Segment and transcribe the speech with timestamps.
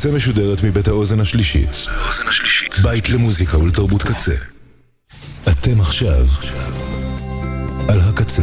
[0.00, 1.76] הקצה משודרת מבית האוזן השלישית.
[2.82, 4.34] בית למוזיקה ולתרבות קצה.
[5.48, 6.26] אתם עכשיו
[7.88, 8.42] על הקצה.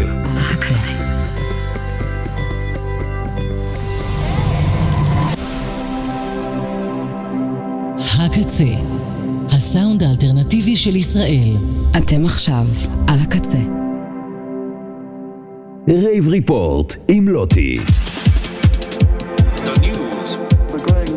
[8.19, 8.73] הקצה,
[9.49, 11.57] הסאונד האלטרנטיבי של ישראל.
[11.97, 12.67] אתם עכשיו
[13.07, 13.59] על הקצה.
[15.89, 17.79] Rave Report עם לוטי.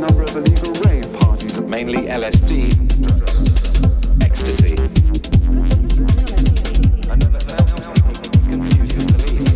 [0.00, 1.60] Number of illegal rave parties.
[1.60, 2.72] Mainly LSD.
[4.22, 4.74] Ecstasy.
[8.48, 9.50] Confuse your police.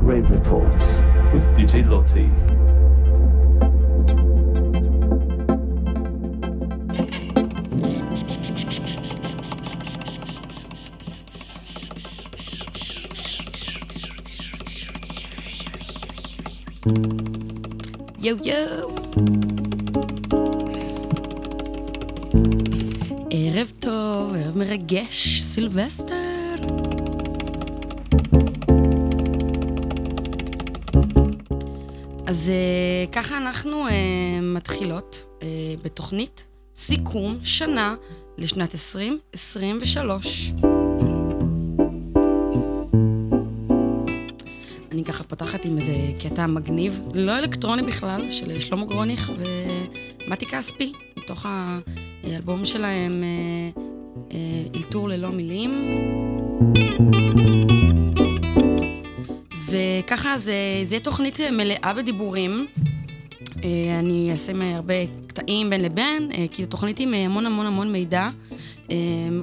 [0.00, 1.00] Rave Reports
[1.32, 2.47] with DJ Lottie.
[18.28, 18.94] יואו יואו.
[23.30, 26.54] ערב טוב, ערב מרגש, סילבסטר.
[32.26, 33.92] אז אה, ככה אנחנו אה,
[34.42, 35.46] מתחילות אה,
[35.82, 37.94] בתוכנית סיכום שנה
[38.38, 40.52] לשנת 2023.
[45.28, 49.32] פותחת עם איזה קטע מגניב, לא אלקטרוני בכלל, של שלמה גרוניך
[50.26, 53.82] ומתי כספי, מתוך האלבום שלהם אה,
[54.32, 54.38] אה,
[54.76, 55.70] אלתור ללא מילים.
[59.70, 62.66] וככה זה, זה תוכנית מלאה בדיבורים.
[63.64, 64.94] אה, אני אעשה הרבה
[65.26, 68.28] קטעים בין לבין, אה, כי זו תוכנית עם המון המון המון מידע.
[68.90, 68.96] אה,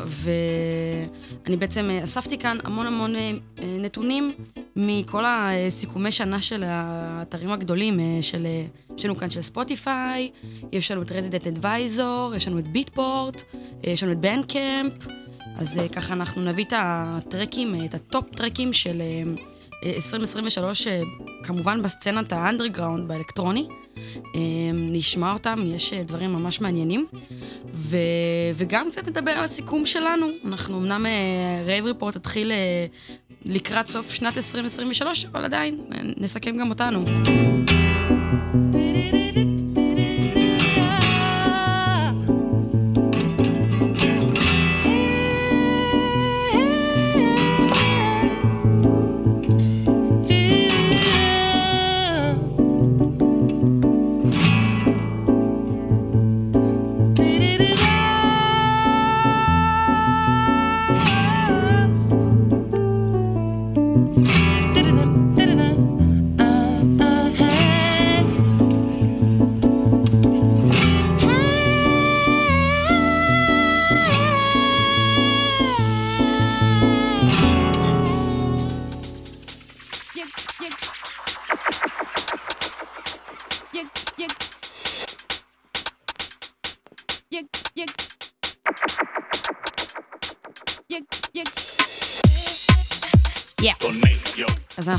[0.05, 4.31] ואני בעצם אה, אספתי כאן המון המון אה, אה, נתונים
[4.75, 8.65] מכל הסיכומי שנה של האתרים הגדולים, אה, של, אה,
[8.97, 10.31] יש לנו כאן של ספוטיפיי,
[10.71, 13.43] יש לנו את Resident Advisor, יש לנו את Beatport,
[13.85, 14.93] אה, יש לנו את Bandcamp,
[15.57, 19.45] אז אה, ככה אנחנו נביא את הטרקים, אה, את ה top טרקים של אה, אה,
[19.85, 21.01] 2023, אה,
[21.43, 23.67] כמובן בסצנת האנדרגראונד, באלקטרוני.
[24.35, 24.41] אה,
[24.73, 27.05] נשמע אותם, יש אה, דברים ממש מעניינים.
[27.73, 27.97] ו...
[28.55, 30.27] וגם קצת נדבר על הסיכום שלנו.
[30.45, 31.05] אנחנו אמנם
[31.65, 32.85] רייב ריפורט תתחיל אה,
[33.45, 35.79] לקראת סוף שנת 2023, אבל עדיין
[36.17, 37.03] נסכם גם אותנו.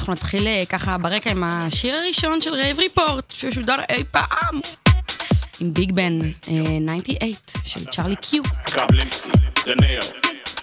[0.05, 4.59] אנחנו נתחיל אה, ככה ברקע עם השיר הראשון של רייב ריפורט, ששודר אי פעם.
[5.59, 8.43] עם ביג בן אה, 98 של צ'ארלי קיו.
[8.65, 9.31] Kablimsi,
[9.65, 10.03] the nail.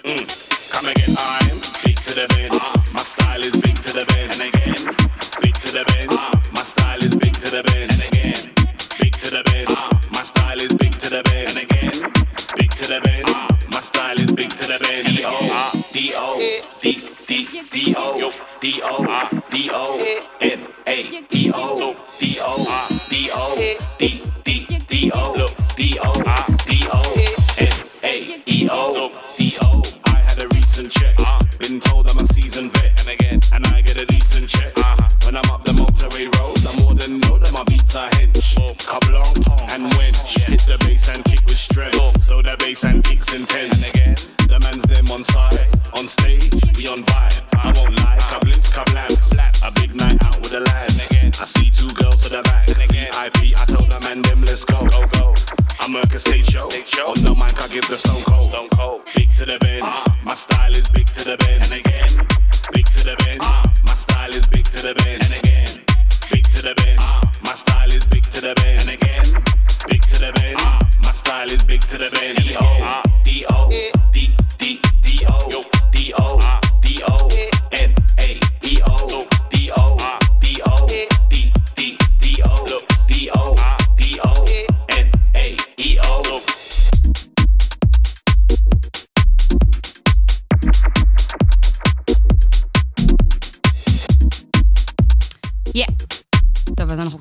[0.03, 0.49] Mm.
[0.71, 2.53] Come again, I'm big to the bend.
[2.93, 4.31] My style is big to the bend.
[4.35, 4.95] And again,
[5.41, 6.11] big to the bend.
[6.57, 7.91] My style is big to the bend.
[7.91, 8.41] And again,
[8.99, 9.69] big to the bend.
[10.15, 11.49] My style is big to the bend.
[11.51, 11.95] And again,
[12.57, 13.27] big to the bend.
[13.73, 15.05] My style is big to the bend.
[15.07, 15.37] D O
[15.93, 16.27] D O
[16.81, 16.85] D
[17.27, 17.31] D
[17.73, 18.31] D O
[18.61, 19.96] D O D O
[20.40, 20.96] N A.
[21.30, 22.56] E O D O
[23.08, 23.54] D O
[24.00, 26.13] D D D O D O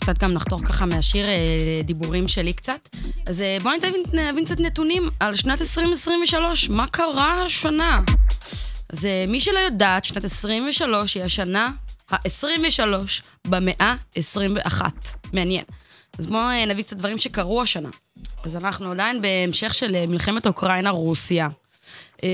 [0.03, 2.89] קצת גם נחתוך ככה מהשיר אה, דיבורים שלי קצת.
[3.25, 8.01] אז אה, בואו נבין, נבין קצת נתונים על שנת 2023, מה קרה השנה.
[8.89, 11.71] אז אה, מי שלא יודעת, שנת 23 היא השנה
[12.11, 12.83] ה-23
[13.47, 14.81] במאה ה-21.
[15.33, 15.63] מעניין.
[16.19, 17.89] אז בואו נביא קצת דברים שקרו השנה.
[18.44, 21.47] אז אנחנו עדיין בהמשך של מלחמת אוקראינה-רוסיה.
[22.23, 22.27] אמ,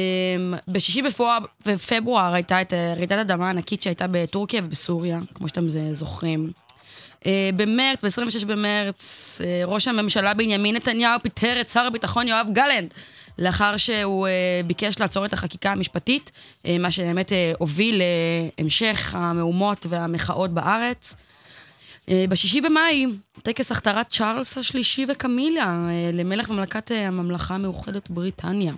[0.67, 6.51] בשישי בפברואר, בפברואר הייתה את רעידת אדמה ענקית שהייתה בטורקיה ובסוריה, כמו שאתם זוכרים.
[7.25, 12.93] אה, במרץ, ב-26 במרץ, אה, ראש הממשלה בנימין נתניהו פיטר את שר הביטחון יואב גלנט,
[13.37, 16.31] לאחר שהוא אה, ביקש לעצור את החקיקה המשפטית,
[16.79, 18.01] מה שבאמת הוביל
[18.57, 21.15] להמשך המהומות והמחאות בארץ.
[22.29, 23.05] בשישי במאי,
[23.43, 28.73] טקס הכתרת צ'ארלס השלישי וקמיליה אה, למלך ממלכת הממלכה המאוחדת בריטניה.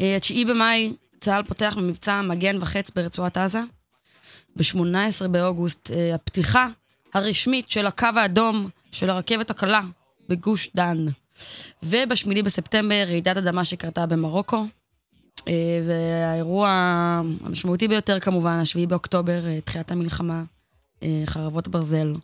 [0.00, 3.60] התשיעי במאי, צה"ל פותח במבצע מגן וחץ ברצועת עזה.
[4.56, 6.68] ב-18 באוגוסט, הפתיחה
[7.14, 9.80] הרשמית של הקו האדום של הרכבת הקלה
[10.28, 11.06] בגוש דן.
[11.82, 14.64] וב-8 בספטמבר, רעידת אדמה שקרתה במרוקו.
[15.48, 15.52] אה,
[15.88, 16.68] והאירוע
[17.44, 20.42] המשמעותי ביותר כמובן, השביעי באוקטובר, אה, תחילת המלחמה,
[21.02, 22.14] אה, חרבות ברזל.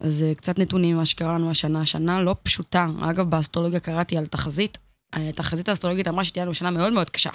[0.00, 1.86] אז קצת נתונים ממה שקרה לנו השנה.
[1.86, 2.86] שנה לא פשוטה.
[3.00, 4.78] אגב, באסטרולוגיה קראתי על תחזית.
[5.16, 7.30] אה, תחזית האסטרולוגית אמרה שתהיה לנו שנה מאוד מאוד קשה.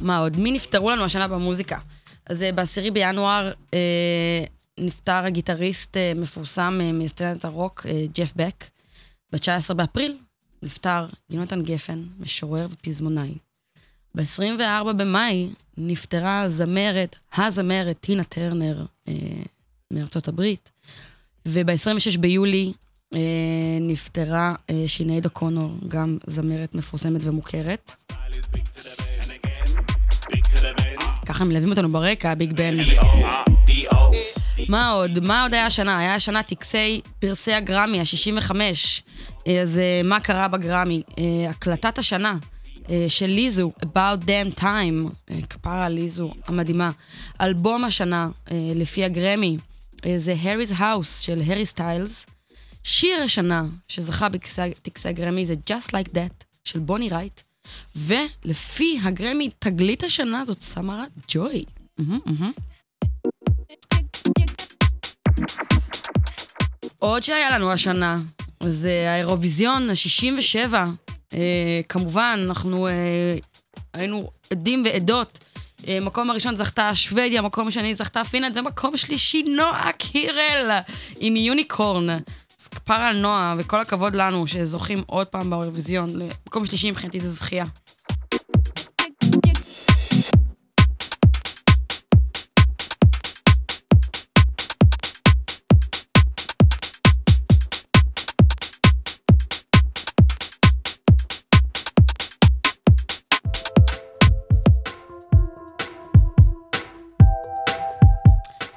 [0.00, 0.36] מה עוד?
[0.40, 1.78] מי נפטרו לנו השנה במוזיקה?
[2.28, 4.44] אז אה, ב-10 בינואר אה,
[4.78, 8.64] נפטר הגיטריסט אה, מפורסם אה, מסצנת הרוק, אה, ג'ף בק.
[9.32, 10.18] ב-19 באפריל
[10.62, 13.34] נפטר יונתן גפן, משורר ופזמונאי.
[14.14, 19.14] ב-24 במאי נפטרה הזמרת, הזמרת טינה טרנר אה,
[19.90, 20.70] מארצות הברית.
[21.46, 22.72] וב-26 ביולי
[23.14, 23.18] אה,
[23.80, 27.92] נפטרה אה, שינייד אוקונור, גם זמרת מפורסמת ומוכרת.
[31.28, 32.74] ככה מלווים אותנו ברקע, ביג בן.
[34.68, 35.18] מה עוד?
[35.20, 35.98] מה עוד היה השנה?
[35.98, 38.50] היה השנה טקסי פרסי הגרמי, ה-65.
[39.62, 41.02] אז אה, מה קרה בגרמי?
[41.18, 42.36] אה, הקלטת השנה
[42.90, 46.90] אה, של ליזו, About Damn Time, אה, כפרה ליזו המדהימה.
[47.40, 49.56] אלבום השנה, אה, לפי הגרמי,
[50.06, 52.26] אה, זה Harry's House של הארי סטיילס.
[52.84, 57.40] שיר השנה שזכה בטקסי הגרמי זה Just Like That של בוני רייט.
[57.96, 61.64] ולפי הגרמי, תגלית השנה זאת סמרה ג'וי.
[66.98, 68.16] עוד שהיה לנו השנה,
[68.62, 70.74] זה האירוויזיון ה-67.
[71.34, 72.92] אה, כמובן, אנחנו אה,
[73.94, 75.38] היינו עדים ועדות.
[75.88, 80.70] אה, מקום הראשון זכתה שוודיה, מקום השני זכתה פינלנד, ומקום שלישי נועה קירל
[81.20, 82.06] עם יוניקורן.
[82.60, 86.10] אז כפרה על נועה, וכל הכבוד לנו שזוכים עוד פעם באירוויזיון.
[86.46, 87.64] מקום שלישי מבחינתי זה זכייה.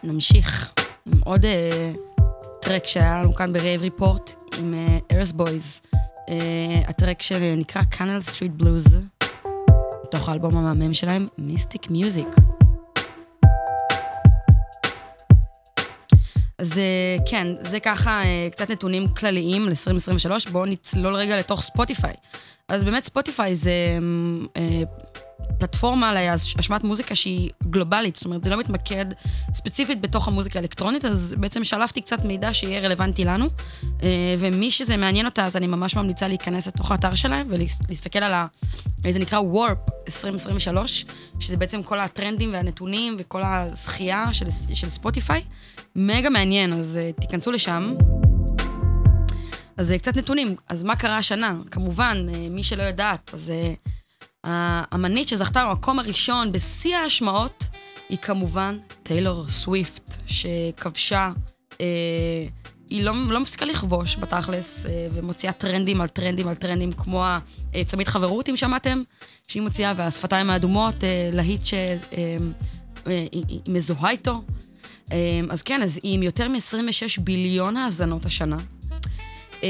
[0.03, 0.71] נמשיך
[1.05, 1.91] עם עוד אה,
[2.61, 4.73] טרק שהיה לנו כאן ב Rave Report עם
[5.11, 5.81] ארס בויז.
[6.87, 9.01] הטרק שנקרא Canal Street Blues,
[10.05, 12.27] מתוך האלבום המהמם שלהם, Mystic Music.
[16.57, 20.51] אז אה, כן, זה ככה אה, קצת נתונים כלליים ל-2023.
[20.51, 22.13] בואו נצלול רגע לתוך ספוטיפיי.
[22.67, 23.73] אז באמת ספוטיפיי זה
[25.59, 29.05] פלטפורמה להשמעת מוזיקה שהיא גלובלית, זאת אומרת, זה לא מתמקד
[29.49, 33.45] ספציפית בתוך המוזיקה האלקטרונית, אז בעצם שלפתי קצת מידע שיהיה רלוונטי לנו,
[34.03, 38.33] אה, ומי שזה מעניין אותה, אז אני ממש ממליצה להיכנס לתוך האתר שלהם ולהסתכל על
[38.33, 38.47] ה...
[39.09, 41.05] זה נקרא Warp 2023,
[41.39, 45.41] שזה בעצם כל הטרנדים והנתונים וכל הזכייה של, של ספוטיפיי.
[45.95, 47.87] מגה מעניין, אז אה, תיכנסו לשם.
[49.77, 50.55] אז אה, קצת נתונים.
[50.69, 51.55] אז מה קרה השנה?
[51.71, 52.17] כמובן,
[52.49, 53.51] מי שלא יודעת, אז
[54.43, 57.63] האמנית שזכתה במקום הראשון בשיא ההשמעות
[58.09, 61.31] היא כמובן טיילור סוויפט, שכבשה,
[61.81, 61.85] אה,
[62.89, 67.25] היא לא, לא מפסיקה לכבוש בתכלס, אה, ומוציאה טרנדים על טרנדים על טרנדים, כמו
[67.73, 69.01] הצמיד חברות, אם שמעתם,
[69.47, 71.79] שהיא מוציאה, והשפתיים האדומות, אה, להיט שהיא
[72.13, 72.37] אה,
[73.07, 74.41] אה, היא מזוהה איתו.
[75.11, 75.17] אה,
[75.49, 78.57] אז כן, אז היא עם יותר מ-26 ביליון האזנות השנה.
[79.63, 79.69] אה,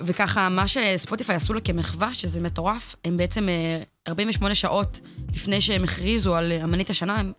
[0.00, 5.00] וככה, מה שספוטיפיי עשו לה כמחווה, שזה מטורף, הם בעצם אה, 48 שעות
[5.34, 7.32] לפני שהם הכריזו על אה, אמנית השנה, הם,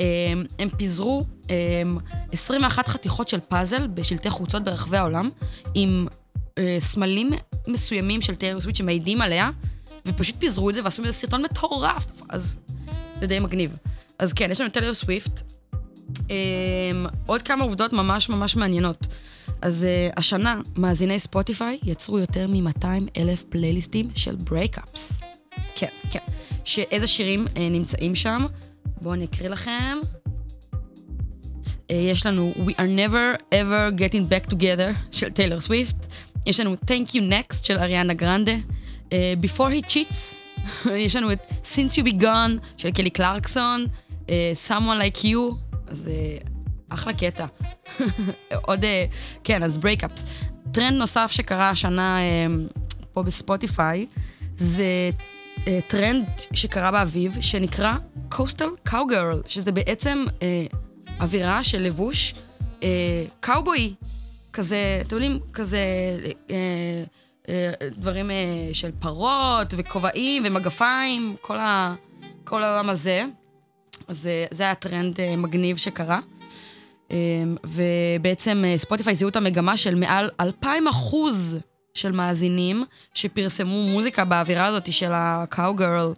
[0.00, 1.82] אה, הם פיזרו אה,
[2.32, 5.30] 21 חתיכות של פאזל בשלטי חוצות ברחבי העולם,
[5.74, 6.06] עם
[6.58, 7.30] אה, סמלים
[7.68, 9.50] מסוימים של טיילור סוויפט שמעידים עליה,
[10.06, 12.56] ופשוט פיזרו את זה ועשו מזה סרטון מטורף, אז
[13.20, 13.76] זה די מגניב.
[14.18, 15.42] אז כן, יש לנו טיילור סוויפט,
[16.30, 19.06] אמ, עוד כמה עובדות ממש ממש מעניינות.
[19.62, 25.20] אז אה, השנה, מאזיני ספוטיפיי יצרו יותר מ-200 אלף פלייליסטים של breakups.
[25.74, 26.18] כן, כן.
[26.64, 28.46] שאיזה שירים אה, נמצאים שם?
[29.00, 29.98] בואו אני אקריא לכם.
[30.72, 35.96] אה, יש לנו We are never ever getting back together של טיילור סוויפט.
[36.46, 38.54] יש לנו Thank you next של אריאנה גרנדה.
[39.08, 39.12] אה,
[39.42, 40.34] Before he cheats.
[41.06, 43.86] יש לנו את Since U Been Gone של קלי קלרקסון.
[44.26, 44.28] אה,
[44.68, 45.54] Someone like you.
[45.86, 46.10] אז
[46.42, 46.48] אה,
[46.88, 47.46] אחלה קטע.
[48.66, 49.04] עוד, אה,
[49.44, 50.24] כן, אז breakups.
[50.72, 52.46] טרנד נוסף שקרה השנה אה,
[53.12, 54.06] פה בספוטיפיי,
[54.56, 55.10] זה
[55.66, 57.94] אה, טרנד שקרה באביב, שנקרא
[58.34, 60.66] Coastal Cowgirl, שזה בעצם אה,
[61.20, 62.34] אווירה של לבוש
[62.82, 62.88] אה,
[63.40, 63.94] קאובוי.
[64.52, 65.78] כזה, אתם יודעים, כזה
[66.50, 67.04] אה,
[67.48, 68.34] אה, דברים אה,
[68.72, 71.94] של פרות וכובעים ומגפיים, כל, ה,
[72.44, 73.24] כל העולם הזה.
[74.08, 76.20] אז אה, זה היה טרנד אה, מגניב שקרה.
[77.10, 81.56] אמ, ובעצם אה, ספוטיפיי זיהו את המגמה של מעל 2,000 אחוז
[81.94, 82.84] של מאזינים
[83.14, 86.12] שפרסמו מוזיקה באווירה הזאת של ה cowgirl,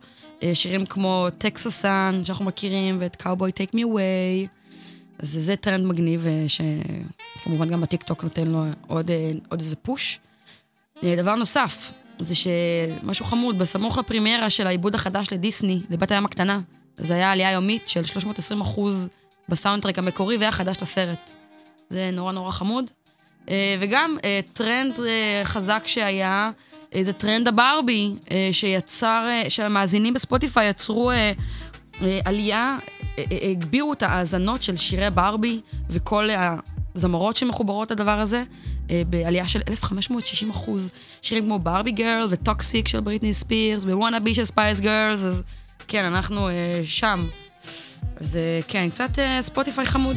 [0.54, 4.46] שירים כמו Texas Sun, שאנחנו מכירים, ואת Cowboy Take Me Away.
[5.18, 10.18] אז זה טרנד מגניב, אה, שכמובן גם הטיקטוק נותן לו עוד, אה, עוד איזה פוש.
[11.02, 16.60] דבר נוסף, זה שמשהו חמוד, בסמוך לפרימיירה של העיבוד החדש לדיסני, לבת הים הקטנה,
[16.96, 19.08] זה היה עלייה יומית של 320 אחוז
[19.48, 21.30] ב soundtrack המקורי והחדש לסרט.
[21.90, 22.90] זה נורא נורא חמוד.
[23.50, 26.50] אה, וגם אה, טרנד אה, חזק שהיה,
[27.02, 28.14] זה טרנד הברבי,
[28.52, 31.10] שיצר, שהמאזינים בספוטיפיי יצרו
[32.24, 32.78] עלייה,
[33.50, 35.60] הגבירו את ההאזנות של שירי ברבי
[35.90, 36.28] וכל
[36.94, 38.42] הזמרות שמחוברות לדבר הזה,
[38.86, 40.92] בעלייה של 1,560 אחוז.
[41.22, 45.42] שירים כמו Barbie Girl ו Toxic של בריטני ספירס ו Wannabe של ספייס גרלס, אז
[45.88, 46.48] כן, אנחנו
[46.84, 47.26] שם.
[48.20, 48.38] אז
[48.68, 49.10] כן, קצת
[49.40, 50.16] ספוטיפיי חמוד.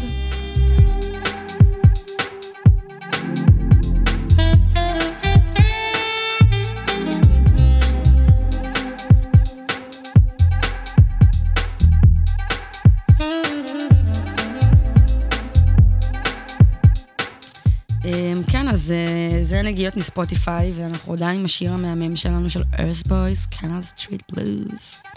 [18.69, 23.95] אז אה, זה נגיעות מספוטיפיי, ואנחנו עדיין עם השיר המהמם שלנו של Earth Boys, Canal
[23.95, 25.09] Street Blues.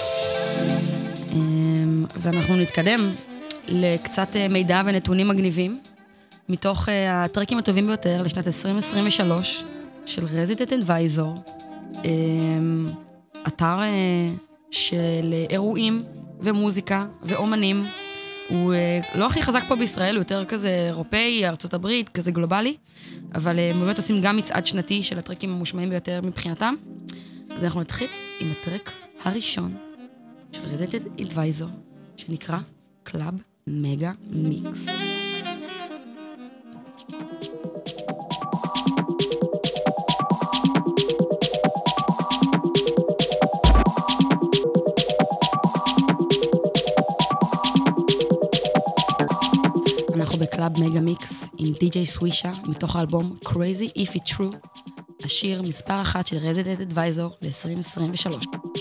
[1.32, 3.00] אמ, ואנחנו נתקדם
[3.68, 5.80] לקצת אה, מידע ונתונים מגניבים
[6.48, 9.64] מתוך אה, הטרקים הטובים ביותר לשנת 2023
[10.06, 11.34] של רזיטט אדוויזור,
[12.04, 12.74] אמ,
[13.46, 13.78] אתר
[14.70, 16.02] של אירועים
[16.40, 17.86] ומוזיקה ואומנים.
[18.52, 18.74] הוא
[19.14, 21.42] לא הכי חזק פה בישראל, הוא יותר כזה אירופאי,
[21.72, 22.76] הברית, כזה גלובלי,
[23.34, 26.74] אבל הם באמת עושים גם מצעד שנתי של הטרקים המושמעים ביותר מבחינתם.
[27.50, 28.08] אז אנחנו נתחיל
[28.40, 28.92] עם הטרק
[29.24, 29.74] הראשון
[30.52, 31.68] של Resident Advisor,
[32.16, 32.58] שנקרא
[33.02, 33.34] Club
[33.66, 35.11] Mega Mix.
[50.68, 54.56] ב Club Mega Mix עם די.ג'יי סווישה מתוך האלבום Crazy If It True,
[55.24, 58.71] השיר מספר אחת של רזידנט אדוויזור ל-2023.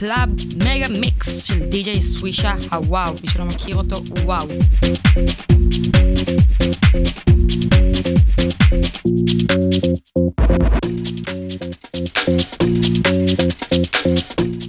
[0.00, 4.46] Club Mega Mix של די.ג'יי סווישה הוואו, מי שלא מכיר אותו, וואו.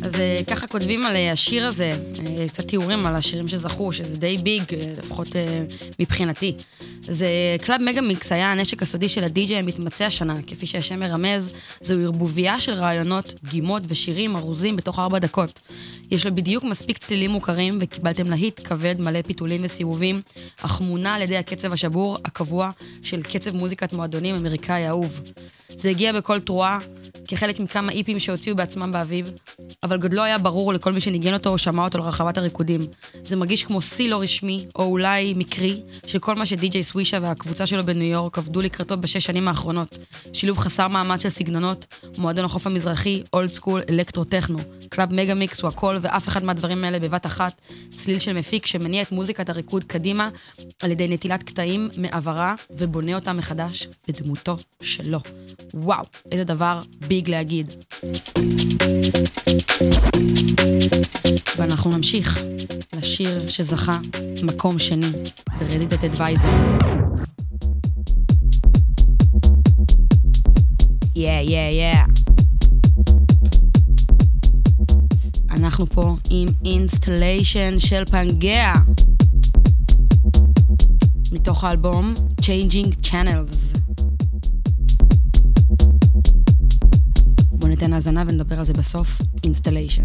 [0.04, 4.18] אז אה, ככה כותבים על אה, השיר הזה, אה, קצת תיאורים על השירים שזכו, שזה
[4.18, 4.64] די big,
[4.98, 5.28] לפחות
[6.00, 6.56] מבחינתי.
[7.12, 7.28] זה
[7.62, 12.60] Club Mega Mix היה הנשק הסודי של הדי-ג'יי המתמצא השנה, כפי שהשם מרמז, זוהי ערבוביה
[12.60, 15.60] של רעיונות, דגימות ושירים ארוזים בתוך ארבע דקות.
[16.12, 20.22] יש לו בדיוק מספיק צלילים מוכרים, וקיבלתם להיט כבד מלא פיתולים וסיבובים,
[20.62, 22.72] אך מונע על ידי הקצב השבור, הקבוע,
[23.04, 25.22] של קצב מוזיקת מועדונים אמריקאי אהוב.
[25.70, 26.80] זה הגיע בכל תרועה,
[27.32, 29.32] כחלק מכמה איפים שהוציאו בעצמם באביב,
[29.84, 32.82] אבל גודלו היה ברור לכל מי שניגן אותו או שמע אותו לרחבת הריקודים.
[33.24, 37.66] זה מרגיש כמו שיא לא רשמי, או אולי מקרי, של כל מה שדי.ג'יי סווישה והקבוצה
[37.66, 39.98] שלו בניו יורק עבדו לקראתו בשש שנים האחרונות.
[40.34, 41.86] שילוב חסר מאמץ של סגנונות,
[42.18, 44.58] מועדון החוף המזרחי, old school, אלקטרו-טכנו.
[44.90, 47.62] Club Mega Mix הוא הכל, ואף אחד מהדברים האלה בבת אחת.
[47.96, 50.30] צליל של מפיק שמניע את מוזיקת הריקוד קדימה,
[50.82, 55.20] על ידי נטילת קטעים מעברה, ובונה אותם מחדש בדמותו שלו.
[55.74, 57.74] וואו, איזה דבר big להגיד.
[61.58, 62.44] ואנחנו נמשיך
[62.98, 64.00] לשיר שזכה
[64.44, 65.12] מקום שני
[65.60, 66.48] ב Resident Advisor.
[71.16, 71.96] Yeah yeah yeah.
[75.52, 78.80] אנחנו פה עם Installation של Pangaea.
[81.32, 83.71] מתוך האלבום Changing Channels.
[87.82, 89.22] ניתן האזנה ונדבר על זה בסוף.
[89.44, 90.04] Installation.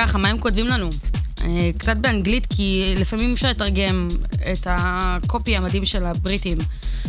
[0.00, 0.90] ככה, מה הם כותבים לנו?
[1.44, 4.08] אה, קצת באנגלית, כי לפעמים אפשר לתרגם
[4.52, 6.58] את הקופי המדהים של הבריטים.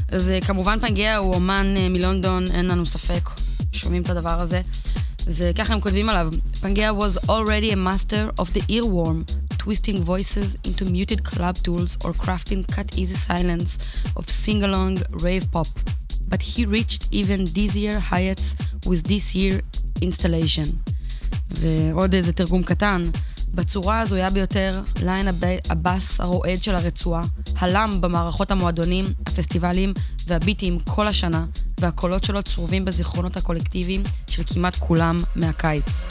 [0.10, 3.30] אז אה, כמובן פנגea הוא אומן אה, מלונדון, אין לנו ספק,
[3.72, 4.62] שומעים את הדבר הזה.
[5.28, 10.56] אז ככה הם כותבים עליו, פנגea was already a master of the earworm, twisting voices
[10.68, 13.72] into muted club tools or crafting cut-easy silence
[14.18, 14.94] of sing-along
[15.26, 15.68] rave pop.
[16.32, 18.48] But he reached even dizzier heights
[18.90, 19.56] with this year
[20.08, 20.68] installation.
[21.61, 23.03] ועוד איזה תרגום קטן,
[23.55, 27.23] בצורה הזויה ביותר, ליין הב- הבאס הרועד של הרצועה,
[27.57, 29.93] הלם במערכות המועדונים, הפסטיבלים
[30.27, 31.45] והביטים כל השנה,
[31.81, 36.09] והקולות שלו צרובים בזיכרונות הקולקטיביים של כמעט כולם מהקיץ.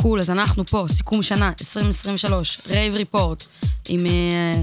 [0.00, 3.44] קול, אז אנחנו פה, סיכום שנה 2023, רייב ריפורט,
[3.88, 4.06] עם...
[4.06, 4.62] אה,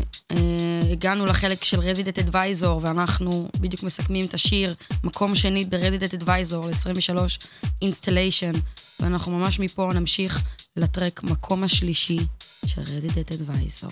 [0.91, 6.69] הגענו לחלק של Resident Advisor, ואנחנו בדיוק מסכמים את השיר, מקום שני ב Resident Advisor,
[6.69, 7.39] 23
[7.81, 8.51] Installation,
[8.99, 10.41] ואנחנו ממש מפה נמשיך
[10.75, 12.17] לטרק מקום השלישי
[12.65, 13.91] של Resident Advisor.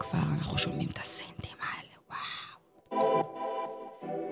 [0.00, 3.24] כבר אנחנו שומעים את הסינטים האלה, וואו.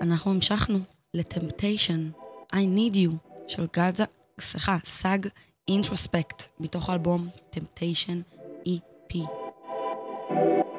[0.01, 0.79] אנחנו המשכנו
[1.13, 2.09] לטמפטיישן,
[2.53, 3.11] I Need You,
[3.47, 4.03] של גלזה,
[4.39, 5.27] סליחה, סאג
[5.67, 8.21] אינטרוספקט, מתוך האלבום טמפטיישן
[8.67, 9.13] EP.
[9.13, 10.76] I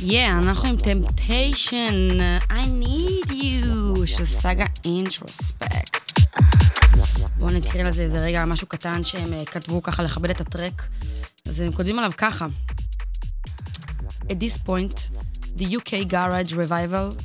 [0.00, 6.20] Yeah, אנחנו עם Temptation, uh, I need you, של סאגה אינטרוספקט.
[7.38, 10.82] בואו נקריא לזה איזה רגע משהו קטן שהם uh, כתבו ככה לכבד את הטרק.
[11.48, 12.46] אז הם כותבים עליו ככה.
[14.28, 15.08] At this point,
[15.56, 17.16] the UK garage revival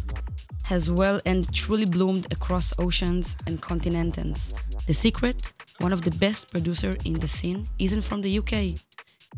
[0.63, 4.53] has well and truly bloomed across oceans and continents.
[4.87, 5.53] The secret?
[5.81, 8.53] One of the best producer in the scene, isn't from the UK.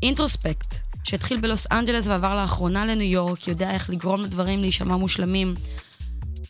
[0.04, 5.54] Introspekt, שהתחיל בלוס אנג'לס ועבר לאחרונה לניו יורק, יודע איך לגרום לדברים להישמע מושלמים.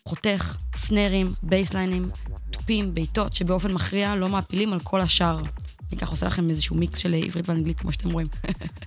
[0.08, 2.10] חותך, סנרים, בייסליינים,
[2.52, 5.40] תופים, בעיטות, שבאופן מכריע לא מעפילים על כל השאר.
[5.92, 8.28] אני ככה עושה לכם איזשהו מיקס של עברית ואנגלית, כמו שאתם רואים.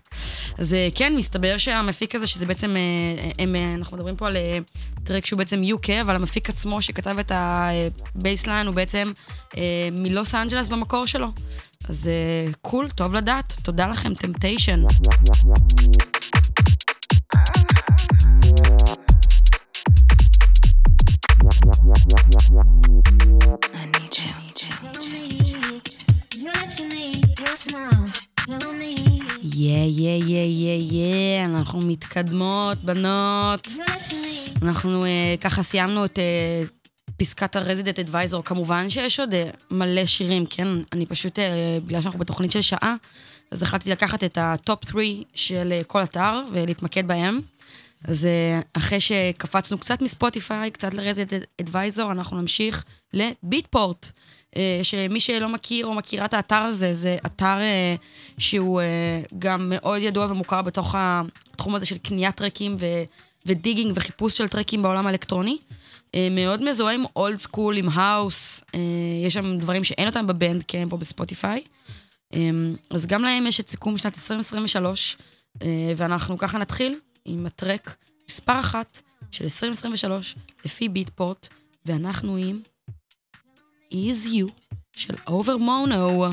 [0.58, 4.36] אז אה, כן, מסתבר שהמפיק הזה, שזה בעצם, אה, הם, אה, אנחנו מדברים פה על
[4.36, 4.58] אה,
[5.04, 9.12] טרק שהוא בעצם UK, אבל המפיק עצמו שכתב את ה bassline הוא בעצם
[9.56, 11.28] אה, מלוס אנג'לס במקור שלו.
[11.88, 14.82] אז אה, קול, טוב לדעת, תודה לכם, טמפטיישן.
[29.54, 33.68] יא, יא, יא, יא, יא, אנחנו מתקדמות, בנות.
[34.62, 36.62] אנחנו אה, ככה סיימנו את אה,
[37.16, 38.44] פסקת ה Resident Advisor.
[38.44, 40.68] כמובן שיש עוד אה, מלא שירים, כן?
[40.92, 42.96] אני פשוט, אה, בגלל שאנחנו בתוכנית של שעה,
[43.50, 45.04] אז החלטתי לקחת את ה top 3
[45.34, 47.40] של אה, כל אתר ולהתמקד בהם.
[48.04, 54.12] אז אה, אחרי שקפצנו קצת מספוטיפיי, קצת ל Resident Advisor, אנחנו נמשיך ל Beatport.
[54.56, 57.94] אה, שמי שלא מכיר או מכירה את האתר הזה, זה אתר אה,
[58.38, 58.86] שהוא אה,
[59.38, 63.02] גם מאוד ידוע ומוכר בתוך התחום הזה של קניית טרקים ו-
[63.46, 65.58] ו digging וחיפוש של טרקים בעולם האלקטרוני.
[66.30, 68.64] מאוד מזוהה עם old school, עם האוס,
[69.26, 71.62] יש שם דברים שאין אותם ב Bandcamp או בספוטיפיי.
[72.90, 75.16] אז גם להם יש את סיכום שנת 2023,
[75.62, 77.96] אה, ואנחנו ככה נתחיל עם הטרק
[78.30, 81.48] מספר אחת של 2023 לפי Beatport,
[81.86, 82.60] ואנחנו עם
[83.92, 84.50] Is You.
[84.96, 86.24] של Overmono,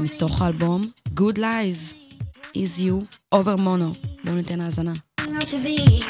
[0.00, 0.82] מתוך האלבום
[1.20, 1.94] Good Lies,
[2.54, 3.92] Is You, אובר מונו.
[4.24, 4.92] בואו ניתן האזנה.
[5.20, 6.04] You next to me,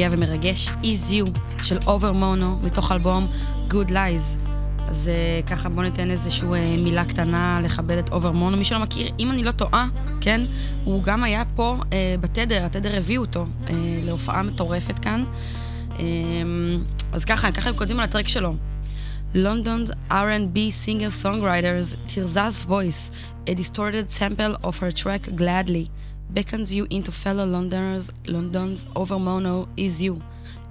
[0.00, 3.26] נוגע ומרגש, Is You של Overmono, מתוך אלבום
[3.70, 4.48] Good Lies.
[4.88, 8.56] אז אה, ככה בואו ניתן איזושהי אה, מילה קטנה לכבד את Overmono.
[8.56, 9.88] מי שלא מכיר, אם אני לא טועה,
[10.20, 10.40] כן,
[10.84, 15.24] הוא גם היה פה אה, בתדר, התדר הביא אותו אה, להופעה מטורפת כאן.
[15.98, 16.04] אה,
[17.12, 18.54] אז ככה, ככה הם כותבים על הטרק שלו.
[19.34, 23.10] London's R&B singer-songwriters Tirzah's voice,
[23.46, 25.86] a distorted sample of her track Gladly,
[26.34, 30.22] beckons you into fellow Londoners, London's over mono is you.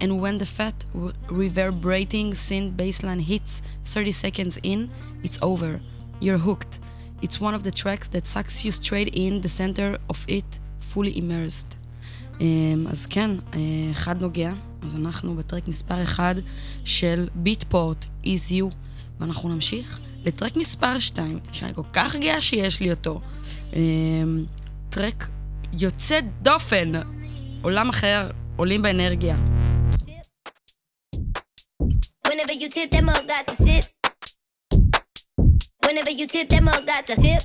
[0.01, 0.85] And when the fat,
[1.29, 4.89] reverberating synth bassline hits 30 seconds in,
[5.23, 5.79] it's over.
[6.19, 6.79] You're hooked.
[7.21, 11.17] It's one of the tracks that sucks you straight in the center of it, fully
[11.17, 11.75] immersed.
[12.41, 13.59] אמ, אז כן, אה,
[13.91, 16.35] אחד נוגע, אז אנחנו בטרק מספר אחד
[16.85, 18.65] של ביטפורט, Is You,
[19.19, 23.21] ואנחנו נמשיך לטרק מספר 2, שאני כל כך גאה שיש לי אותו.
[23.73, 24.45] אמ,
[24.89, 25.27] טרק
[25.73, 26.91] יוצא דופן,
[27.61, 29.35] עולם אחר, עולים באנרגיה.
[32.27, 33.83] Whenever you tip, that mug got to sit.
[35.85, 37.43] Whenever you tip, that mug got to tip.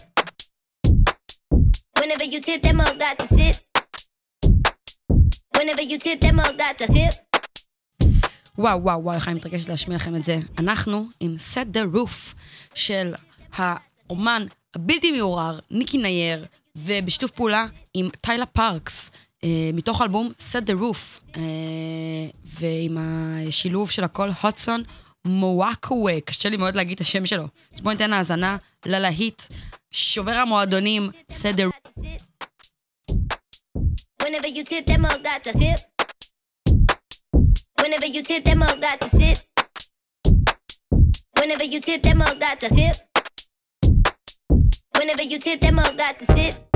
[1.98, 3.54] Whenever you tip, that mug got to sit.
[5.56, 7.14] Whenever you tip, that mug got to tip.
[8.58, 10.38] וואו, וואו, וואו, איך אני מתרגשת להשמיע לכם את זה.
[10.58, 12.34] אנחנו עם Set the Roof
[12.74, 13.14] של
[13.52, 16.46] האומן הבלתי מעורר, ניקי נייר,
[16.76, 19.10] ובשיתוף פעולה עם טיילה פארקס,
[19.44, 21.40] אה, מתוך אלבום Set the Roof, אה,
[22.44, 24.82] ועם השילוב של הכל, הודסון
[25.26, 27.46] מוואקווה, קשה לי מאוד להגיד את השם שלו.
[27.74, 28.56] אז בואו ניתן האזנה
[28.86, 29.42] ללהיט,
[29.90, 32.04] שובר המועדונים, Set the Roof.
[34.22, 35.78] Whenever you tip, that mug got to tip.
[37.80, 39.38] Whenever you tip, that mug got to sit.
[41.38, 43.13] Whenever you tip, that mug got to tip.
[45.04, 46.73] Whenever you tip, that mug got to sit.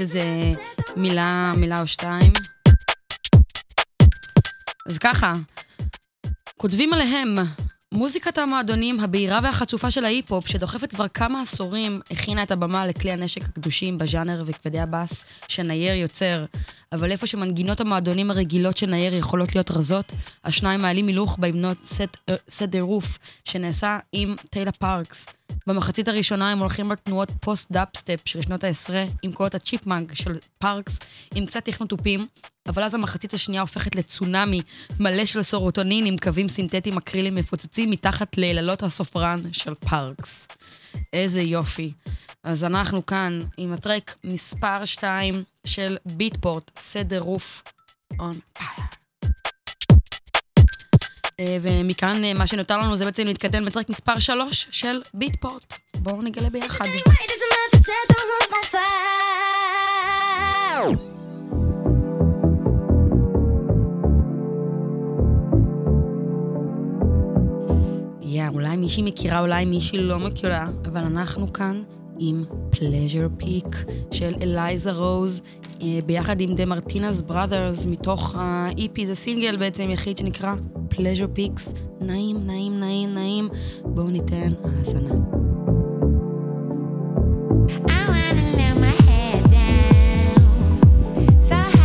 [0.00, 0.52] להגיד איזה
[0.96, 2.32] מילה, מילה או שתיים.
[4.86, 5.32] אז ככה,
[6.56, 7.36] כותבים עליהם,
[7.94, 13.42] מוזיקת המועדונים הבהירה והחצופה של ההיפ-הופ, שדוחפת כבר כמה עשורים, הכינה את הבמה לכלי הנשק
[13.44, 16.44] הקדושים בז'אנר וכבדי הבאס שנייר יוצר.
[16.92, 20.12] אבל איפה שמנגינות המועדונים הרגילות של נייר יכולות להיות רזות,
[20.44, 22.16] השניים מעלים הילוך בהמנות סט
[22.60, 25.26] אה, the Roof, שנעשה עם Tayla Parx.
[25.66, 30.38] במחצית הראשונה הם הולכים על תנועות post-dubstep של שנות העשרה, עם קולות ה chipmunk של
[30.58, 30.98] פארקס,
[31.34, 32.20] עם קצת תכנות תופים,
[32.68, 34.60] אבל אז המחצית השנייה הופכת לצונאמי
[35.00, 40.48] מלא של סרוטונין עם קווים סינתטיים אקרילים מפוצצים מתחת ליללות הסופרן של פארקס.
[41.12, 41.92] איזה יופי.
[42.44, 47.62] אז אנחנו כאן עם הטרק מספר 2 של Beatport, Set the Roof
[48.20, 48.99] on fire.
[51.40, 55.74] אה, ומכאן אה, מה שנותר לנו זה בעצם להתקדם בטרק מספר 3 של ביטפורט.
[55.96, 56.84] בואו נגלה ביחד.
[68.22, 71.82] יא, yeah, אולי מישהי מכירה, אולי מישהי לא מכירה, אבל אנחנו כאן
[72.18, 73.66] עם פלז'ר פיק
[74.12, 75.40] של אלייזה רוז
[75.82, 80.54] אה, ביחד עם דה מרטינס בראדרס, מתוך ה-EP, זה סינגל בעצם יחיד שנקרא
[80.90, 81.78] Pleasure Peaks.
[82.00, 83.48] נעים, נעים, נעים, נעים.
[83.84, 85.14] בואו ניתן האזנה.
[87.86, 90.40] I wanna let my head down,
[91.48, 91.79] so high.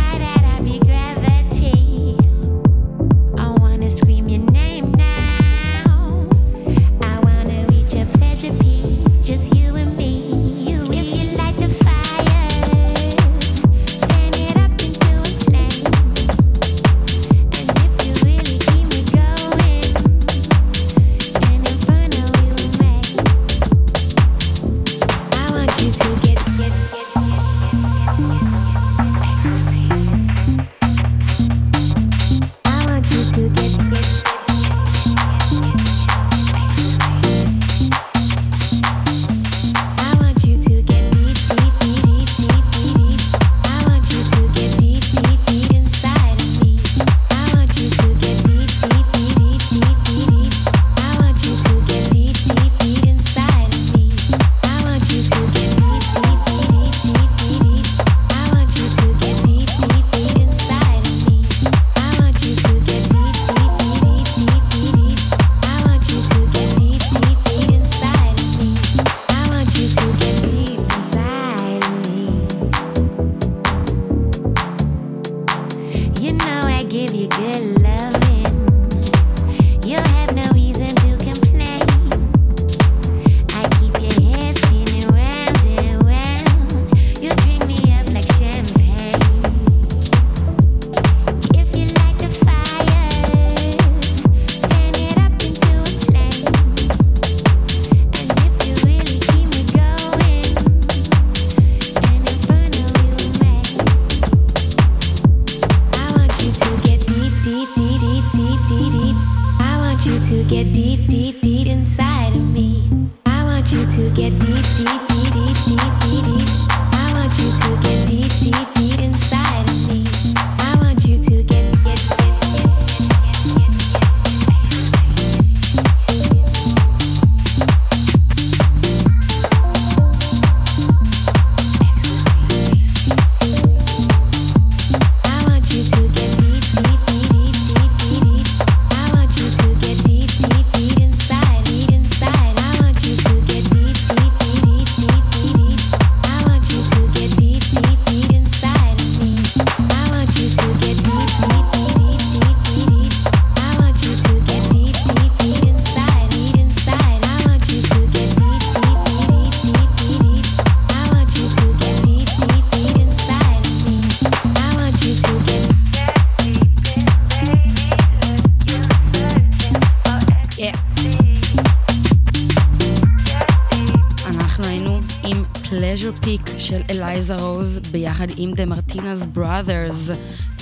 [177.96, 180.10] ביחד עם דה מרטינס בראדרס,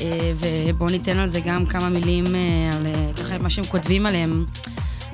[0.01, 4.07] אה, ובואו ניתן על זה גם כמה מילים, אה, על אה, ככה מה שהם כותבים
[4.07, 4.45] עליהם.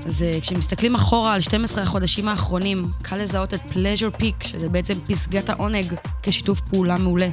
[0.06, 5.48] אז כשמסתכלים אחורה על 12 החודשים האחרונים, קל לזהות את פלז'ר פיק, שזה בעצם פסגת
[5.48, 7.28] העונג, כשיתוף פעולה מעולה.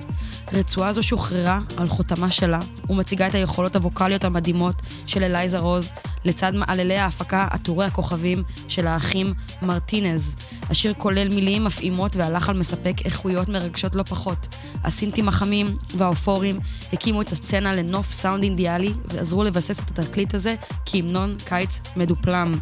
[0.53, 2.59] רצועה זו שוחררה על חותמה שלה,
[2.89, 4.75] ומציגה את היכולות הווקאליות המדהימות
[5.05, 5.91] של אלייזה רוז,
[6.25, 10.35] לצד מעללי ההפקה עטורי הכוכבים של האחים מרטינז.
[10.69, 14.47] השיר כולל מילים מפעימות והלחן מספק איכויות מרגשות לא פחות.
[14.83, 16.59] הסינטים החמים והאופוריים
[16.93, 20.55] הקימו את הסצנה לנוף סאונד אידיאלי ועזרו לבסס את התקליט הזה
[20.85, 22.59] כהמנון קיץ מדופלם.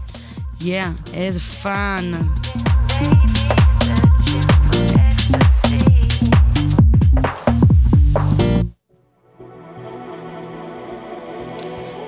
[0.61, 2.11] Yeah, yeah, איזה fun.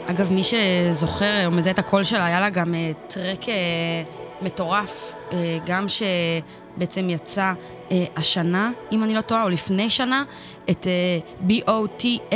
[0.09, 3.53] אגב, מי שזוכר או מזהה את הקול שלה, היה לה גם אה, טרק אה,
[4.41, 7.53] מטורף, אה, גם שבעצם יצא
[7.91, 10.23] אה, השנה, אם אני לא טועה, או לפני שנה,
[10.69, 12.33] את אה, BOTA,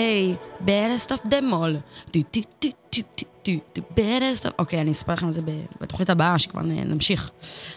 [0.65, 1.78] Baddest of them all.
[2.11, 4.51] טו, טו, טו, טו, טו, טו, טו, Baddest of...
[4.59, 5.41] אוקיי, אני אספר לכם על זה
[5.82, 7.32] בתוכנית הבאה, שכבר נמשיך.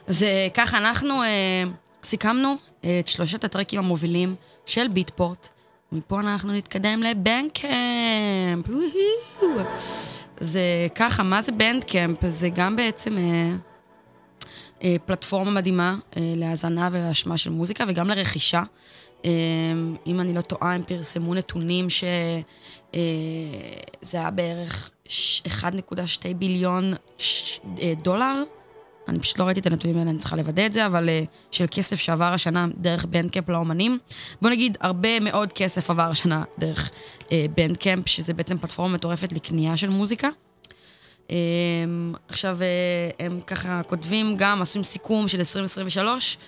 [0.07, 0.25] אז
[0.55, 1.23] ככה, אנחנו
[2.05, 4.35] סיכמנו את שלושת הטרקים המובילים
[4.67, 5.49] של Beatport.
[5.93, 8.67] מפה אנחנו נתקדם ל Bandcamp.
[10.41, 10.61] זה
[10.95, 12.19] ככה, מה זה בנדקאמפ?
[12.29, 13.53] זה גם בעצם אה,
[14.83, 18.63] אה, פלטפורמה מדהימה אה, להאזנה ולהשמעה של מוזיקה וגם לרכישה.
[19.25, 19.31] אה,
[20.07, 22.41] אם אני לא טועה, הם פרסמו נתונים שזה
[22.95, 23.01] אה,
[24.13, 25.65] היה בערך ש- 1.2
[26.39, 26.85] ביליון
[27.19, 28.43] ש- אה, דולר.
[29.09, 31.65] אני פשוט לא ראיתי את הנתונים האלה, אני צריכה לוודא את זה, אבל אה, של
[31.71, 33.99] כסף שעבר השנה דרך בנדקאמפ לאומנים.
[34.43, 36.91] בוא נגיד, הרבה מאוד כסף עבר השנה דרך
[37.33, 40.29] אה, Bandcamp, שזה בעצם פלטפורמה מטורפת לקנייה של מוזיקה.
[41.31, 41.37] אה,
[42.29, 46.39] עכשיו, אה, הם ככה כותבים גם, עושים סיכום של 2023.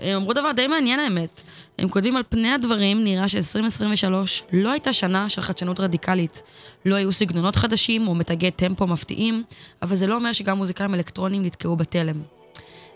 [0.00, 1.42] הם אמרו דבר די מעניין האמת.
[1.78, 4.12] הם כותבים על פני הדברים, נראה ש-2023
[4.52, 6.42] לא הייתה שנה של חדשנות רדיקלית.
[6.84, 9.42] לא היו סגנונות חדשים או מתגי טמפו מפתיעים,
[9.82, 12.22] אבל זה לא אומר שגם מוזיקאים אלקטרוניים נתקעו בתלם.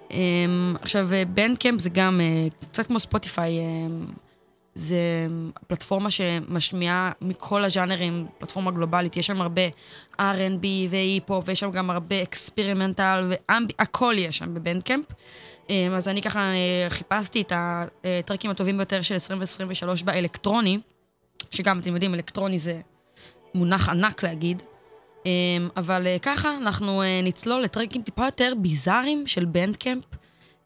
[0.08, 0.12] אמ,
[0.80, 4.12] עכשיו, Bandcamp זה גם אה, קצת כמו ספוטיפיי, אמ,
[4.74, 5.26] זה
[5.66, 9.62] פלטפורמה שמשמיעה מכל הז'אנרים, פלטפורמה גלובלית, יש שם הרבה
[10.20, 15.04] R&B והיפ-הופ, ויש שם גם הרבה experimental, והכל יש שם ב Bandcamp.
[15.70, 20.78] אמ, אז אני ככה אה, חיפשתי את הטרקים הטובים ביותר של 2023 באלקטרוני,
[21.50, 22.80] שגם, אתם יודעים, אלקטרוני זה
[23.54, 24.62] מונח ענק להגיד.
[25.26, 30.04] אמ, אבל אה, ככה אנחנו אה, נצלול לטרקים טיפה יותר ביזאריים של Bandcamp.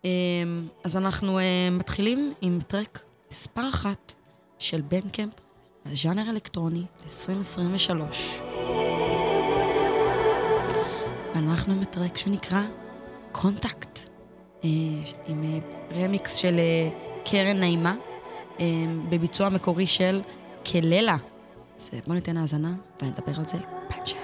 [0.05, 0.11] אמ,
[0.85, 4.15] אז אנחנו אה, מתחילים עם טרק מספר אחת
[4.59, 5.33] של Bandcamp,
[5.87, 8.41] הז'אנר אלקטרוני 2023.
[11.35, 12.63] אנחנו עם טרק שנקרא
[13.33, 14.14] Contact, אה,
[15.27, 15.59] עם אה,
[16.05, 16.89] רמיקס של אה,
[17.25, 17.95] Karen Nyame,
[18.61, 18.67] אה,
[19.09, 20.23] בביצוע מקורי של
[20.65, 21.17] Kelela.
[21.79, 23.59] אז אה, בואו ניתן האזנה ונדבר על זה
[23.91, 24.19] בהמשך.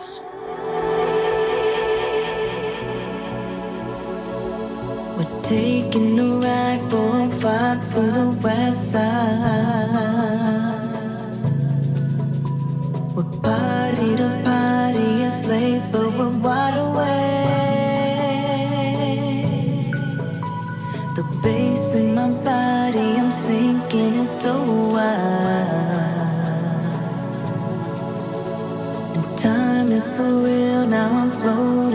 [5.19, 10.40] We're taking a ride for a five through the west side.
[24.43, 24.55] So
[24.95, 26.31] wild.
[29.17, 31.90] And time is so real, now I'm floating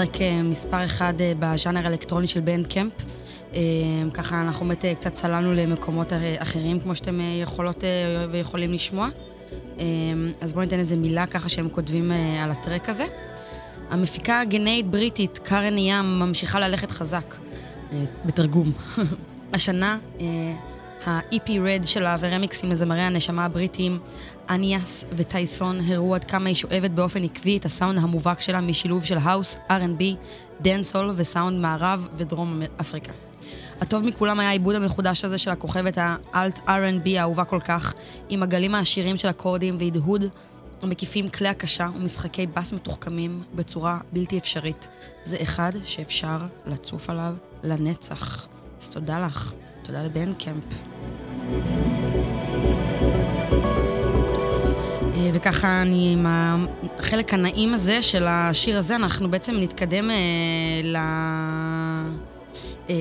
[0.00, 2.92] אנחנו אה, מספר אחד אה, בז'אנר האלקטרוני של Bandcamp.
[3.54, 3.60] אה,
[4.14, 7.84] ככה אנחנו באמת קצת צללנו למקומות אחרים, כמו שאתם יכולות
[8.32, 9.08] ויכולים לשמוע.
[10.40, 13.04] אז בואו ניתן איזה מילה ככה שהם כותבים על הטרק הזה.
[13.90, 17.34] המפיקה הגנאית בריטית, Karen Nyame, ממשיכה ללכת חזק,
[18.26, 18.72] בתרגום.
[19.54, 19.98] השנה,
[21.04, 23.98] ה-EP רד שלה ורמיקסים לזמרי הנשמה הבריטיים,
[24.50, 29.18] אניאס וטייסון, הראו עד כמה היא שואבת באופן עקבי את הסאונד המובהק שלה משילוב של
[29.22, 30.02] האוס, R&B,
[30.60, 33.12] דאנסהול וסאונד מערב ודרום אפריקה.
[33.80, 37.94] הטוב מכולם היה העיבוד המחודש הזה של הכוכבת ה alt R&B האהובה כל כך,
[38.28, 40.24] עם הגלים העשירים של אקורדים והדהוד
[40.82, 44.88] המקיפים כלי הקשה ומשחקי בס מתוחכמים בצורה בלתי אפשרית.
[45.22, 48.46] זה אחד שאפשר לצוף עליו לנצח.
[48.80, 49.52] אז תודה לך,
[49.90, 50.64] תודה ל Bandcamp.
[55.14, 56.26] אה, וככה אני, עם
[56.98, 60.16] החלק הנעים הזה של השיר הזה, אנחנו בעצם נתקדם אה,
[60.84, 60.96] ל...
[62.90, 62.94] אה,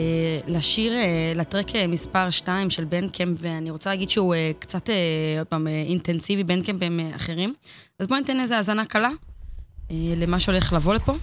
[0.47, 5.45] לשיר, אה, לטרק אה, מספר 2 של בנדקמפ, ואני רוצה להגיד שהוא אה, קצת, אה,
[5.49, 7.53] פעם, אה, אינטנסיבי, בנדקמפ הם אה, אחרים.
[7.99, 9.11] אז בואו ניתן איזה האזנה קלה
[9.91, 11.13] אה, למה שהולך לבוא לפה.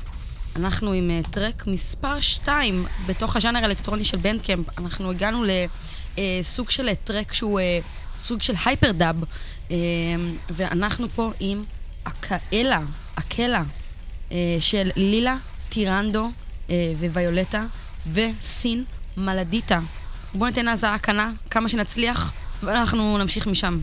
[0.57, 4.79] אנחנו עם אה, טרק מספר 2 בתוך הז'אנר האלקטרוני של בנדקמפ.
[4.79, 5.45] אנחנו הגענו
[6.19, 7.79] לסוג של טרק שהוא אה,
[8.19, 9.17] סוג של הייפר דאב,
[9.71, 9.77] אה,
[10.51, 11.65] ואנחנו פה עם
[12.05, 12.81] אקאלה,
[13.15, 13.63] אקלה,
[14.33, 15.37] אה, של לילה
[15.69, 16.31] טירנדו
[16.71, 17.65] אה, וויולטה.
[18.13, 18.85] וסין
[19.17, 19.81] מלדיטה.
[20.35, 22.33] בואו ניתן האזהרה קנה, כמה שנצליח,
[22.63, 23.79] ואנחנו נמשיך משם.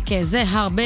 [0.00, 0.82] כן, כן, זה הרבה.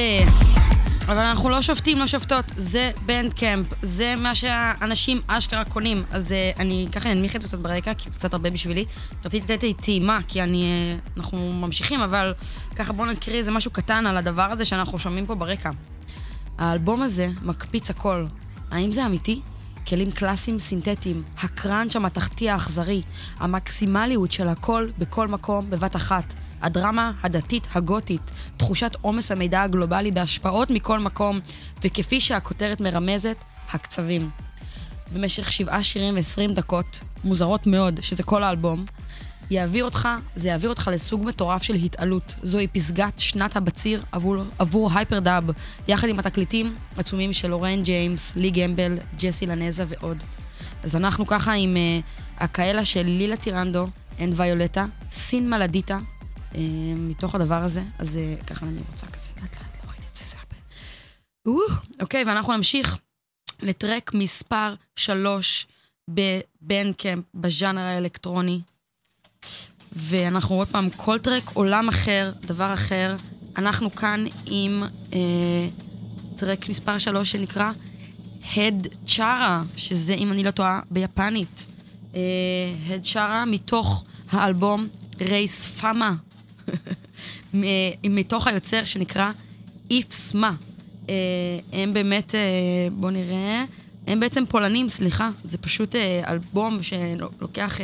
[1.04, 2.44] אבל אנחנו לא שופטים, לא שופטות.
[2.56, 6.02] זה בנד קמפ, זה מה שהאנשים אשכרה קונים.
[6.10, 8.84] אז uh, אני ככה אנמיך את זה קצת ברקע, כי זה קצת הרבה בשבילי.
[9.24, 10.64] רציתי לתת לי טעימה, כי אני...
[10.64, 12.34] Uh, אנחנו ממשיכים, אבל
[12.76, 15.70] ככה בואו נקריא איזה משהו קטן על הדבר הזה שאנחנו שומעים פה ברקע.
[16.58, 18.26] האלבום הזה מקפיץ הכל.
[18.70, 19.40] האם זה אמיתי?
[19.88, 23.02] כלים קלאסיים סינתטיים, הקראנץ' המתכתי האכזרי,
[23.38, 30.70] המקסימליות של הכל בכל מקום בבת אחת, הדרמה הדתית הגותית, תחושת עומס המידע הגלובלי בהשפעות
[30.70, 31.40] מכל מקום,
[31.84, 33.36] וכפי שהכותרת מרמזת,
[33.72, 34.30] הקצבים.
[35.14, 38.84] במשך שבעה שירים ועשרים דקות, מוזרות מאוד, שזה כל האלבום,
[39.50, 42.34] יעביר אותך, זה יעביר אותך לסוג מטורף של התעלות.
[42.42, 45.44] זוהי פסגת שנת הבציר עבור, עבור הייפר דאב,
[45.88, 50.16] יחד עם התקליטים עצומים של לורן ג'יימס, לי גמבל, ג'סי לנזה ועוד.
[50.84, 53.86] אז אנחנו ככה עם uh, הכאלה של לילה טירנדו,
[54.18, 55.98] אין ויולטה, סין מלדיטה,
[56.96, 60.36] מתוך הדבר הזה, אז uh, ככה אני רוצה כזה לאט לאט להוריד את זה, זה
[60.38, 60.56] הרבה.
[62.00, 62.98] אוקיי, ואנחנו נמשיך
[63.62, 65.66] לטרק מספר 3
[66.08, 68.60] בבנדקאמפ, בז'אנר האלקטרוני.
[69.96, 73.16] ואנחנו עוד פעם, כל טרק עולם אחר, דבר אחר.
[73.56, 74.82] אנחנו כאן עם
[75.12, 75.68] אה,
[76.36, 77.70] טרק מספר 3 שנקרא
[78.56, 81.64] הד צ'ארה, שזה, אם אני לא טועה, ביפנית.
[82.14, 82.20] אה,
[82.88, 84.88] הד צ'ארה מתוך האלבום
[85.20, 86.14] רייס פאמה,
[88.04, 89.30] מתוך היוצר שנקרא
[89.90, 90.52] איפסמה.
[91.08, 91.14] אה,
[91.72, 92.40] הם באמת, אה,
[92.92, 93.64] בואו נראה,
[94.06, 97.78] הם בעצם פולנים, סליחה, זה פשוט אה, אלבום שלוקח...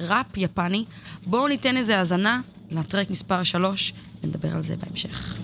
[0.00, 0.84] ראפ יפני.
[1.26, 5.36] בואו ניתן איזה האזנה לטרק מספר 3, ונדבר על זה בהמשך.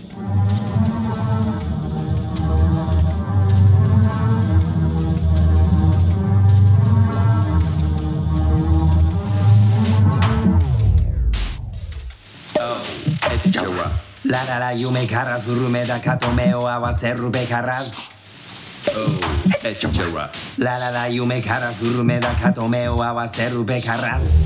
[14.27, 17.99] ラララ夢から古めだかと目を合わせるべからず
[20.59, 24.37] ラララ夢から古めだかと目を合わせるべからず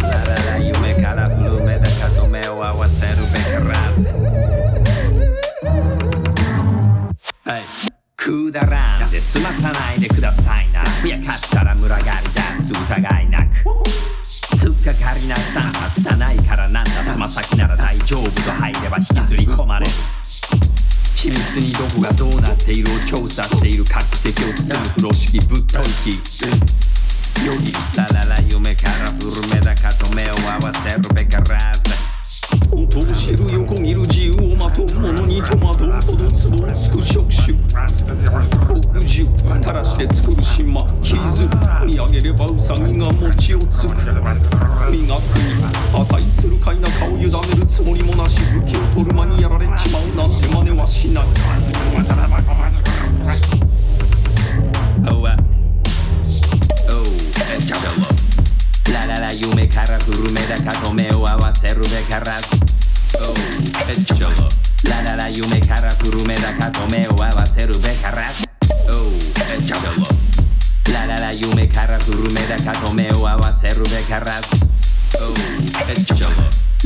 [0.00, 4.06] ラララ夢から古めだかと目を合わせるべからず
[7.44, 7.62] はい
[8.16, 12.02] くだらんで済まさないでくださいなふやかしたら群がり
[12.34, 14.21] 出す疑いなく
[14.62, 19.92] 突っかかりなさんは拙いからなんだつま先なら大丈夫と入れば引きずり込まれる。
[21.16, 26.10] 緻密にどこがどうなっているを調査している画期的を包む風呂敷ぶっといき
[27.44, 31.82] よぎラララ夢から古めだかと目を合わせるべからず。
[32.70, 37.52] 音を知る横切る自由をまとう者に戸惑うほどつぼをつく触手。
[38.92, 41.16] 墨汁垂らして作る島傷
[41.84, 42.46] 見上げれば
[43.72, 44.12] 餅をつく
[44.90, 45.62] 磨くに
[45.92, 51.24] 値するか否かを委ねるつもりもなし武器を取る間にやられちまうなんて真似はしない
[58.92, 62.72] ラララ夢から古めだかと目を合わせるべからず
[63.14, 63.34] Oh,
[63.88, 64.30] eh, ciao.
[64.88, 68.46] ラララ夢から古めだかと目を合わせるべからず
[68.88, 69.12] Oh,
[69.54, 70.41] eh, ciao.
[70.93, 74.67] ラララ夢から古めだかと目を合わせるべからず
[75.19, 75.33] Oh,
[75.87, 76.29] eh, ciao.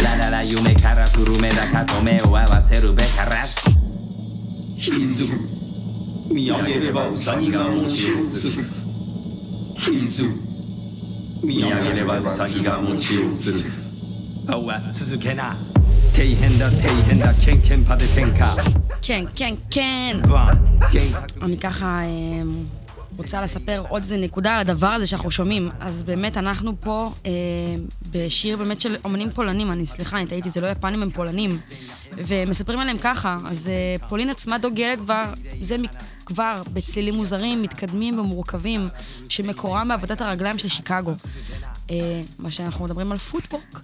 [0.03, 3.55] ラララ夢から古めだかと目を合わせるべからず
[4.79, 5.25] 傷
[6.33, 8.63] 見上げればウサギが餅をつく
[9.81, 10.23] 傷
[11.43, 15.55] 見上げればウサギが餅をつく青は続けな
[16.13, 18.55] 底辺だ底辺だケンケンパで天下
[19.01, 20.21] כן, כן, כן.
[20.21, 22.43] バンケン אני ככה אה,
[23.16, 25.70] רוצה לספר עוד איזה נקודה על הדבר הזה שאנחנו שומעים.
[25.80, 27.30] אז באמת, אנחנו פה אה,
[28.10, 31.58] בשיר באמת של אומנים פולנים, אני סליחה, אני טעיתי, זה לא יפנים, הם פולנים.
[32.12, 35.24] ומספרים עליהם ככה, אז אה, פולין עצמה דוגלת כבר,
[35.60, 35.76] זה
[36.26, 38.88] כבר בצלילים מוזרים, מתקדמים ומורכבים,
[39.28, 41.14] שמקורם בעבודת הרגליים של שיקגו.
[41.90, 43.80] אה, מה שאנחנו מדברים על פוטבוק,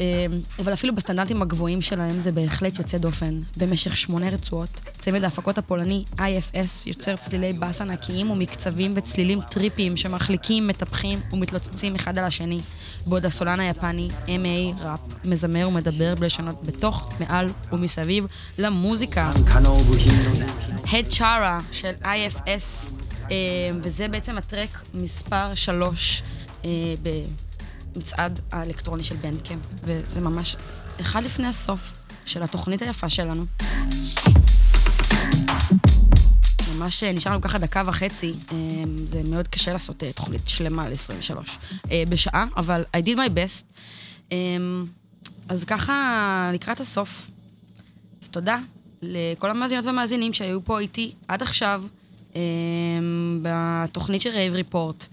[0.00, 0.26] אה,
[0.58, 3.40] אבל אפילו בסטנדרטים הגבוהים שלהם זה בהחלט יוצא דופן.
[3.56, 10.66] במשך שמונה רצועות, צמד ההפקות הפולני IFS יוצר צלילי בס ענקיים ומקצבים וצלילים טריפיים שמחליקים,
[10.66, 12.60] מטפחים ומתלוצצים אחד על השני,
[13.06, 18.26] בעוד הסולן היפני, MA ראפ, מזמר ומדבר בלשונות בתוך, מעל ומסביב
[18.58, 19.32] למוזיקה.
[20.84, 22.90] Head Chara של IFS,
[23.30, 23.36] אה,
[23.82, 26.22] וזה בעצם הטרק מספר שלוש.
[27.02, 30.56] במצעד האלקטרוני של בנדקאמפ, וזה ממש
[31.00, 31.92] אחד לפני הסוף
[32.26, 33.46] של התוכנית היפה שלנו.
[36.76, 38.56] ממש אה, נשאר לנו ככה דקה וחצי, אה,
[39.04, 41.34] זה מאוד קשה לעשות אה, תוכנית שלמה ל-23
[42.08, 43.64] בשעה, אבל I did my best.
[44.32, 44.36] אה,
[45.48, 47.30] אז ככה, לקראת הסוף,
[48.22, 48.58] אז תודה
[49.02, 51.82] לכל המאזינות והמאזינים שהיו פה איתי עד עכשיו
[52.36, 52.40] אה,
[53.42, 55.08] בתוכנית של Rave Report, אה,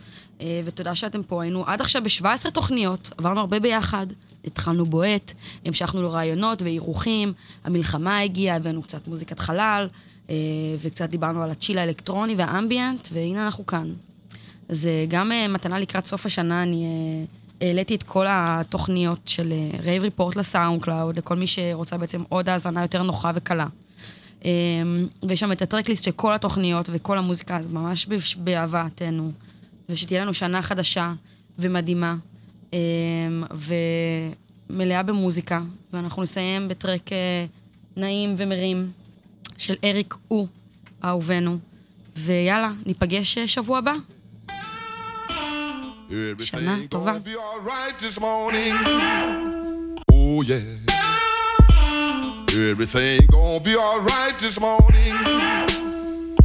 [0.66, 1.42] ותודה שאתם פה.
[1.42, 4.08] היינו עד עכשיו ב-17 תוכניות, עברנו הרבה ביחד,
[4.46, 5.32] התחלנו בועט,
[5.66, 7.34] המשכנו לראיונות ואירוחים,
[7.64, 9.88] המלחמה הגיעה, הבאנו קצת מוזיקת חלל,
[10.30, 10.36] אה,
[10.82, 13.90] וקצת דיברנו על ה chill האלקטרוני וה ambient, והנה אנחנו כאן.
[14.70, 16.86] אז אה, גם אה, מתנה לקראת סוף השנה, אני
[17.62, 19.54] אה, העליתי את כל התוכניות של
[19.84, 23.68] Rave Report ל SoundCloud, לכל מי שרוצה בעצם עוד האזנה יותר נוחה וקלה.
[24.46, 24.50] אה,
[25.28, 29.32] ויש שם את ה tracklist של כל התוכניות וכל המוזיקה, ממש בש- באהבתנו.
[29.90, 31.14] ושתהיה לנו שנה חדשה
[31.60, 32.16] ומדהימה,
[32.74, 32.80] אה,
[34.70, 35.62] ומלאה במוזיקה,
[35.94, 37.46] ואנחנו נסיים בטרק אה,
[37.98, 38.92] נעים ומרים
[39.58, 40.48] של אריק או,
[41.04, 41.58] אהובנו,
[42.18, 43.94] ויאללה, ניפגש אה, שבוע הבא.
[46.44, 47.18] שנה טובה.
[50.12, 50.84] Oh yeah.
[52.72, 55.16] Everything gonna be alright this morning.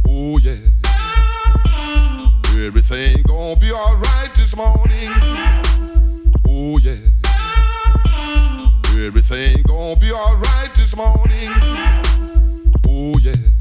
[0.07, 0.68] Oh yeah.
[2.65, 5.09] Everything gonna be alright this morning.
[6.47, 6.97] Oh yeah.
[9.05, 11.49] Everything gonna be alright this morning.
[12.85, 13.58] Oh yeah.